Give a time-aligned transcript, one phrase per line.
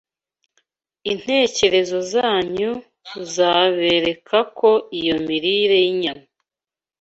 [1.11, 2.71] intekerezo zanyu
[3.33, 6.25] zabereka ko iyo mirire y’inyama